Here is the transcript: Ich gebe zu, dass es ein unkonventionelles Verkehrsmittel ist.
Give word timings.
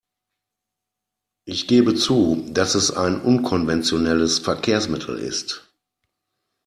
Ich 1.45 1.67
gebe 1.67 1.93
zu, 1.93 2.43
dass 2.49 2.73
es 2.73 2.89
ein 2.89 3.21
unkonventionelles 3.21 4.39
Verkehrsmittel 4.39 5.15
ist. 5.19 5.71